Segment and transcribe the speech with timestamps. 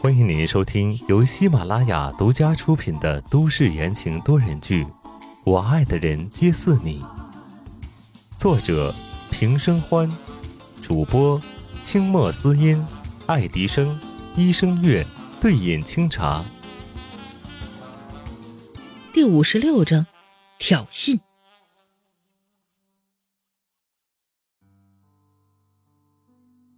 [0.00, 4.84] 欢迎您收听由喜马拉雅独家出品的都市言情多人剧
[5.44, 7.00] 《我爱的人皆似你》，
[8.36, 8.92] 作者
[9.30, 10.10] 平生欢，
[10.82, 11.40] 主播
[11.84, 12.84] 清墨思音、
[13.26, 13.96] 爱迪生、
[14.34, 15.06] 一生月、
[15.40, 16.44] 对饮清茶。
[19.12, 20.06] 第五十六章，
[20.58, 21.20] 挑衅。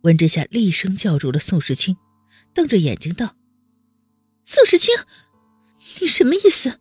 [0.06, 1.96] 温之夏厉声叫住了宋时清，
[2.54, 3.34] 瞪着眼睛道
[4.46, 4.94] ：“宋时清，
[6.00, 6.78] 你什么意思？”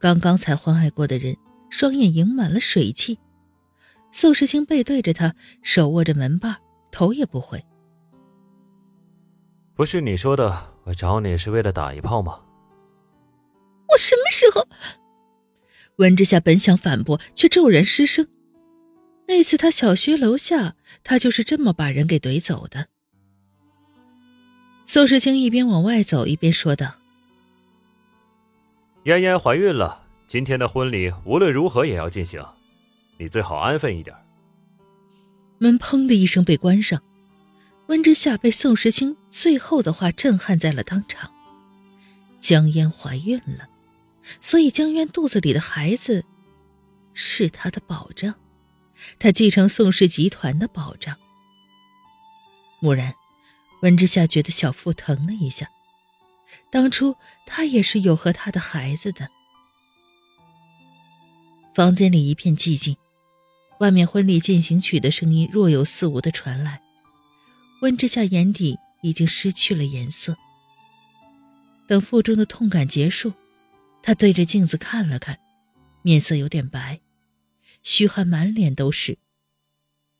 [0.00, 1.36] 刚刚才欢爱过的人，
[1.70, 3.20] 双眼盈满了水汽。
[4.10, 6.58] 宋时清背对着他，手握着门把，
[6.90, 7.64] 头也不回。
[9.72, 12.40] 不是你说的，我找你是为了打一炮吗？
[13.90, 14.66] 我什么时候？
[15.98, 18.26] 温之夏本想反驳，却骤然失声。
[19.32, 22.88] 那次他小区楼下，他就是这么把人给怼走的。
[24.84, 26.96] 宋时清一边往外走，一边说道
[29.04, 32.44] ：“嫣嫣怀孕了，今天的婚礼无论如何也要进行，
[33.16, 34.14] 你最好安分一点。”
[35.56, 37.02] 门砰的一声被关上，
[37.86, 41.32] 温之夏被宋时清最后的话震撼在了当场。
[42.38, 43.66] 江嫣怀孕了，
[44.42, 46.22] 所以江嫣肚子里的孩子
[47.14, 48.34] 是他的保障。
[49.18, 51.16] 他继承宋氏集团的保障。
[52.80, 53.14] 蓦然，
[53.82, 55.70] 温之夏觉得小腹疼了一下。
[56.70, 59.28] 当初他也是有和他的孩子的。
[61.74, 62.96] 房间里一片寂静，
[63.80, 66.80] 外面婚礼进行曲的声音若有似无的传来。
[67.80, 70.36] 温之夏眼底已经失去了颜色。
[71.88, 73.32] 等腹中的痛感结束，
[74.02, 75.38] 他对着镜子看了看，
[76.02, 77.00] 面色有点白。
[77.82, 79.18] 虚汗满脸都是，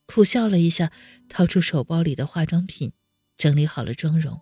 [0.06, 0.92] 苦笑了一下，
[1.28, 2.92] 掏出手包里的化妆品，
[3.38, 4.40] 整理好了妆容，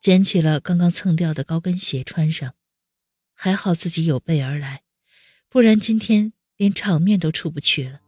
[0.00, 2.54] 捡起了刚刚蹭掉的高跟鞋穿上。
[3.34, 4.82] 还好自己有备而来，
[5.48, 8.00] 不然今天连场面都出不去了。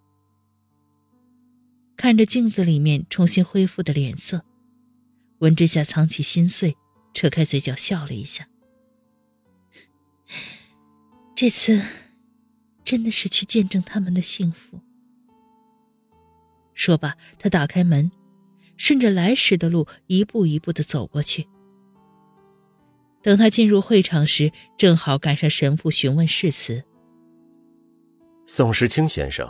[1.97, 4.45] 看着镜子里面重新恢复的脸色，
[5.39, 6.77] 温之夏藏起心碎，
[7.15, 8.49] 扯开嘴角笑了一下。
[11.37, 12.10] 这次。
[12.91, 14.81] 真的是去见证他们的幸福。
[16.75, 18.11] 说罢，他打开门，
[18.77, 21.47] 顺着来时的路一步一步的走过去。
[23.23, 26.83] 等他进入会场时，正好赶上神父询问誓词。
[28.45, 29.49] 宋时清先生，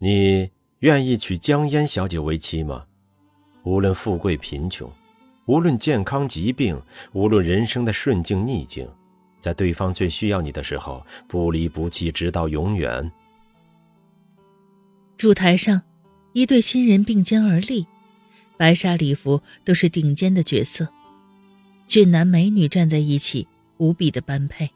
[0.00, 0.50] 你
[0.80, 2.86] 愿意娶江烟小姐为妻吗？
[3.62, 4.90] 无论富贵贫穷，
[5.46, 6.82] 无论健康疾病，
[7.12, 8.92] 无论人生的顺境逆境。
[9.42, 13.10] 在对方最需要你的时候，不离不弃，直到永远。
[15.16, 15.82] 主台上，
[16.32, 17.88] 一对新人并肩而立，
[18.56, 20.88] 白纱礼服都是顶尖的角色，
[21.88, 23.48] 俊男美女站在一起，
[23.78, 24.70] 无比的般配。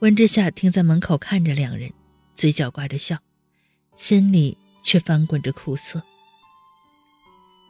[0.00, 1.92] 温之夏停在门口看着两人，
[2.34, 3.18] 嘴角挂着笑，
[3.94, 6.02] 心里却翻滚着苦涩。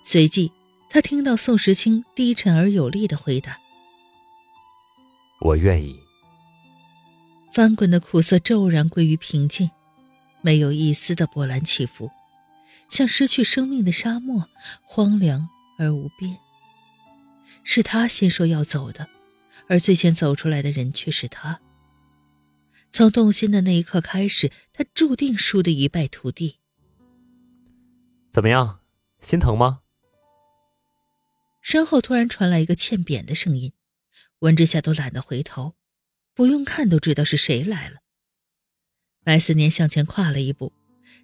[0.02, 0.50] 随即，
[0.88, 3.60] 他听到宋时清低沉而有力的回答。
[5.40, 5.98] 我愿意。
[7.52, 9.70] 翻滚的苦涩骤然归于平静，
[10.42, 12.10] 没有一丝的波澜起伏，
[12.88, 14.48] 像失去生命的沙漠，
[14.82, 16.36] 荒凉而无边。
[17.64, 19.08] 是他先说要走的，
[19.68, 21.60] 而最先走出来的人却是他。
[22.90, 26.58] 从动心的那一刻开始，他注定输得一败涂地。
[28.30, 28.80] 怎么样，
[29.20, 29.80] 心疼吗？
[31.60, 33.72] 身后突然传来一个欠扁的声音。
[34.40, 35.74] 温之夏都懒得回头，
[36.34, 37.96] 不用看都知道是谁来了。
[39.24, 40.72] 白思年向前跨了一步，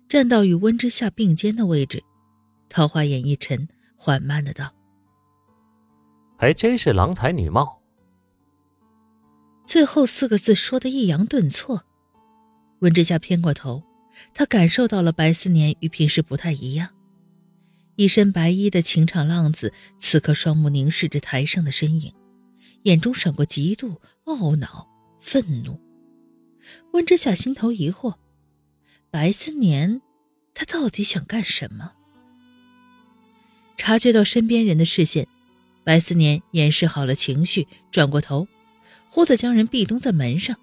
[0.08, 2.02] 站到与温之夏并肩的位置，
[2.68, 4.74] 桃花眼一沉，缓慢的道
[6.36, 7.80] ：“还真是郎才女貌。”
[9.64, 11.84] 最后四个字说的抑扬顿挫。
[12.80, 13.82] 温之夏偏过头，
[14.34, 16.90] 他感受到了白思年与平时不太一样，
[17.96, 22.12] 一身白衣的情场浪子，此刻双目凝视着台上的身影。
[22.84, 24.88] 眼中闪过嫉妒、懊恼、
[25.20, 25.78] 愤怒。
[26.92, 28.14] 温之夏心头疑惑：
[29.10, 30.00] 白思年，
[30.54, 31.92] 他到底想干什么？
[33.76, 35.26] 察觉到身边人的视线，
[35.82, 38.48] 白思年掩饰好了情绪，转过头，
[39.08, 40.56] 忽地将人壁咚在门上。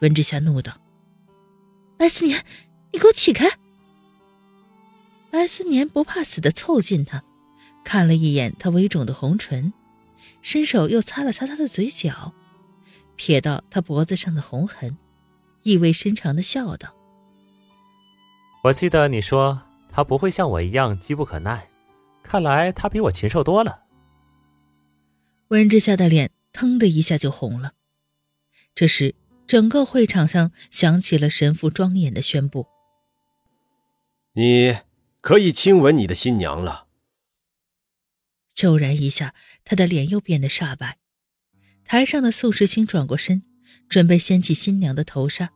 [0.00, 0.80] 温之夏怒道
[1.96, 2.44] ：“白思年，
[2.92, 3.48] 你给我起开！”
[5.30, 7.22] 白思年不怕死的凑近他，
[7.84, 9.72] 看了一眼他微肿的红唇。
[10.44, 12.34] 伸手又擦了擦他的嘴角，
[13.16, 14.98] 瞥到他脖子上的红痕，
[15.62, 16.94] 意味深长的笑道
[18.64, 21.66] ：“我记得你说他不会像我一样机不可耐，
[22.22, 23.84] 看来他比我禽兽多了。
[25.48, 27.72] 温之夏的脸腾的一下就红了。
[28.74, 29.14] 这时，
[29.46, 32.66] 整个会场上响起了神父庄严的宣布
[34.36, 34.76] ：“你
[35.22, 36.83] 可以亲吻你的新娘了。”
[38.54, 39.34] 骤然一下，
[39.64, 40.98] 他的脸又变得煞白。
[41.84, 43.42] 台上的宋时清转过身，
[43.88, 45.50] 准备掀起新娘的头纱，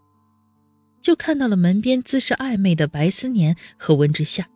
[1.01, 4.49] 就看到了门边姿势暧昧的白思年和温之夏，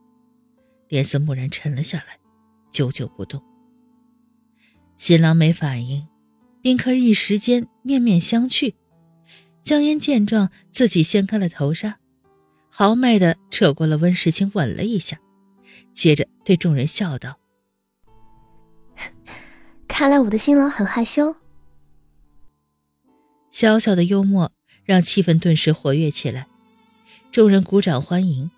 [0.88, 2.18] 脸色蓦然沉了下来，
[2.70, 3.42] 久久不动。
[4.98, 6.06] 新郎没反应，
[6.60, 8.74] 宾客一时间面面相觑。
[9.62, 11.98] 江烟见状，自己掀开了头纱，
[12.68, 15.18] 豪迈地扯过了温时清，吻了一下，
[15.94, 17.38] 接着对众人笑道
[20.02, 21.36] ：“看来我的新郎很害羞。”
[23.52, 24.50] 小小的幽默
[24.84, 26.48] 让气氛顿时活跃起来，
[27.30, 28.50] 众人鼓掌欢迎。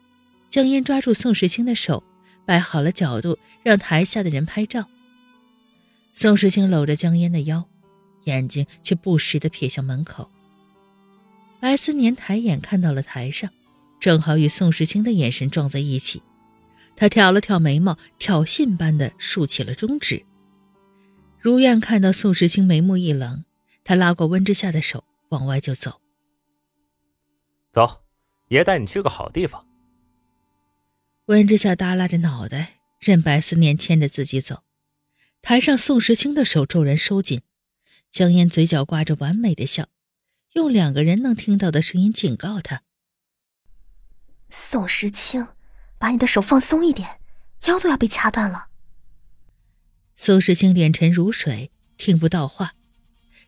[0.49, 2.03] 江烟抓住宋时清的手，
[2.47, 4.89] 摆好了角度，让台下的人拍照。
[6.15, 7.69] 宋时清搂着江烟的腰，
[8.25, 10.31] 眼睛却不时地瞥向门口。
[11.61, 13.51] 白思年抬眼看到了台上，
[14.01, 16.23] 正好与宋时清的眼神撞在一起，
[16.97, 20.25] 他挑了挑眉毛，挑衅般的竖起了中指。
[21.45, 23.45] 如愿看到宋时清眉目一冷。
[23.85, 26.01] 他拉过温之夏的手，往外就走。
[27.71, 28.03] 走，
[28.49, 29.69] 爷带你去个好地方。
[31.27, 34.63] 温之夏耷拉着脑袋，任白思念牵着自己走。
[35.43, 37.43] 台上宋时清的手骤然收紧，
[38.11, 39.89] 江烟嘴角挂着完美的笑，
[40.55, 42.85] 用两个人能听到的声音警告他
[44.49, 45.47] ：“宋时清，
[45.99, 47.21] 把你的手放松一点，
[47.67, 48.69] 腰都要被掐断了。”
[50.17, 52.75] 宋时清脸沉如水，听不到话。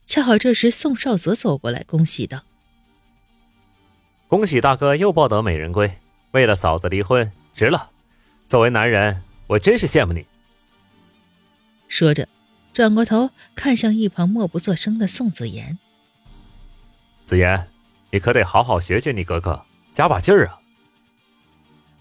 [0.04, 2.44] 恰好这时，宋少泽走过来，恭喜道
[4.28, 5.98] ：“恭喜大哥又抱得美人归，
[6.32, 7.90] 为了嫂子离婚，值了。
[8.46, 10.26] 作为男人，我真是羡慕你。”
[11.88, 12.28] 说着，
[12.72, 15.78] 转过头看向一旁默不作声的宋子言
[17.24, 17.68] ：“子言，
[18.10, 20.60] 你可得好好学学你哥哥，加把劲儿啊！”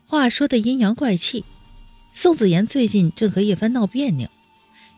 [0.05, 1.45] 话说的阴阳怪气，
[2.13, 4.29] 宋子言最近正和叶帆闹别扭，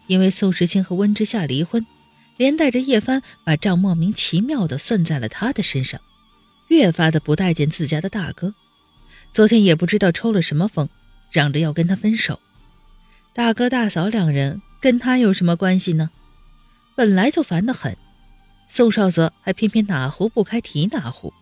[0.07, 1.85] 因为宋时清和温之夏离婚。
[2.37, 5.99] 连带着叶帆把账莫名其妙的算在了他的身上，
[6.67, 8.53] 越发的不待见自家的大哥。
[9.31, 10.87] 昨天也不知道抽了什么风，
[11.31, 12.39] 嚷着要跟他分手。
[13.33, 16.11] 大哥大嫂两人跟他有什么关系呢？
[16.95, 17.97] 本来就烦得很，
[18.67, 21.33] 宋少泽还偏偏哪壶不开提哪壶。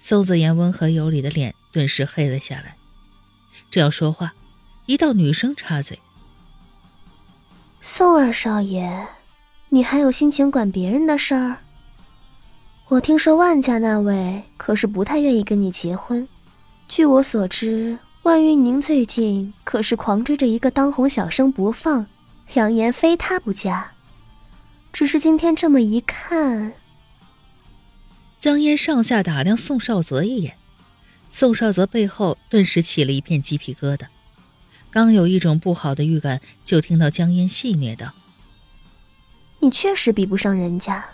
[0.00, 2.76] 宋子言温和有礼的脸顿时黑了下来，
[3.70, 4.34] 正要说话，
[4.86, 6.00] 一道女声插嘴
[7.88, 9.06] ：“宋二少爷。”
[9.70, 11.58] 你还有心情管别人的事儿？
[12.88, 16.26] 我听说万家那位可是不太愿意跟你结婚。
[16.88, 22.04] 据我所知，万玉宁最近可是狂追着一个当红小生不放，
[22.54, 23.92] 扬言非他不嫁。
[24.92, 26.72] 只是今天这么一看，
[28.40, 30.56] 江烟上下打量宋少泽一眼，
[31.30, 34.06] 宋少泽背后顿时起了一片鸡皮疙瘩，
[34.96, 38.14] 刚有一种不好的预感，就听到江烟戏谑道。
[39.60, 41.04] 你确实比不上人家，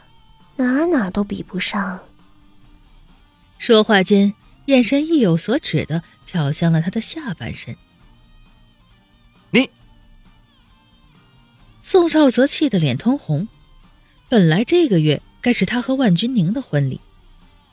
[0.54, 1.98] 哪儿哪儿都比不上。
[3.58, 4.34] 说话间，
[4.66, 7.76] 眼神意有所指的瞟向了他的下半身。
[9.50, 9.68] 你，
[11.82, 13.48] 宋少泽气得脸通红。
[14.28, 17.00] 本来这个月该是他和万君宁的婚礼，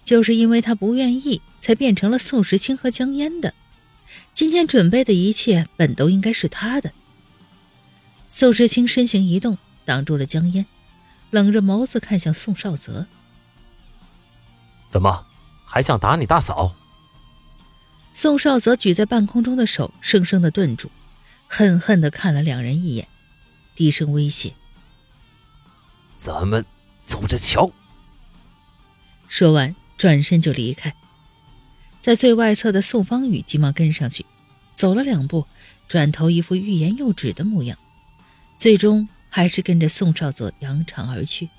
[0.03, 3.53] 就是因为他不愿意，才变成了宋时清和江烟的。
[4.39, 6.93] 今天准备的一切本都应该是他的。
[8.31, 9.57] 宋时清身形一动。
[9.83, 10.65] 挡住了江烟，
[11.29, 13.05] 冷着眸子看向宋少泽。
[14.87, 15.25] 怎么
[15.65, 16.73] 还想打你大嫂？
[18.13, 20.89] 宋少泽举在半空中的手生生的顿住，
[21.47, 23.09] 恨恨的看了两人一眼，
[23.75, 24.53] 低声威胁
[26.15, 26.63] ：“咱们
[27.01, 27.71] 走着瞧。”
[29.27, 30.95] 说完，转身就离开。
[32.09, 34.25] 在最外侧的宋方宇急忙跟上去，
[34.73, 35.45] 走了两步，
[35.87, 37.77] 转头一副欲言又止的模样，
[38.57, 39.07] 最终。
[39.29, 41.49] 还是跟着宋少泽扬长而去。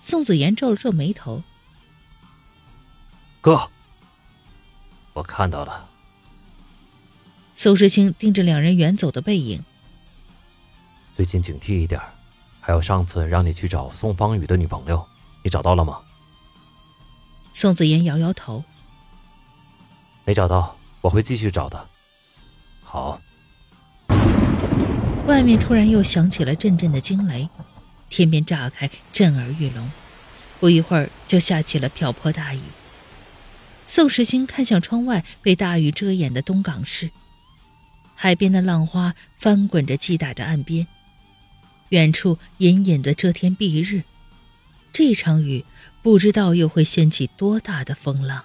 [0.00, 1.42] 宋子言皱了皱眉头
[3.42, 3.68] ：“哥，
[5.12, 5.90] 我看到了。”
[7.54, 9.62] 宋时清盯着两人远走的背影
[11.12, 12.00] ：“最近警惕一点，
[12.62, 15.06] 还有上次让你去找宋方宇的女朋友，
[15.42, 16.00] 你找到了吗？”
[17.52, 18.64] 宋子言摇摇头
[20.26, 21.88] ：“没找到我会继续找的。
[22.82, 23.20] 好。
[25.26, 27.48] 外面突然又响起了阵阵的惊雷
[28.08, 29.90] 天边炸开震耳欲聋。
[30.58, 32.60] 不一会儿就下起了瓢泼大雨。
[33.86, 37.10] 宋时清看向窗外被大雨遮掩的东港市
[38.16, 40.88] 海边的浪花翻滚着击打着岸边
[41.90, 44.02] 远处隐隐的遮天蔽日。
[44.92, 45.64] 这场雨
[46.02, 48.44] 不知道又会掀起多大的风浪。